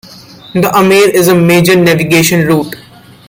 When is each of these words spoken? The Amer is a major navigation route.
The 0.55 0.71
Amer 0.75 1.11
is 1.15 1.27
a 1.27 1.35
major 1.35 1.75
navigation 1.75 2.47
route. 2.47 2.75